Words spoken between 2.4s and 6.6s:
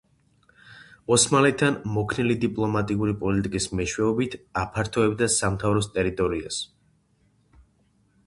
დიპლომატიური პოლიტიკის მეშვეობით აფართოებდა სამთავროს ტერიტორიას.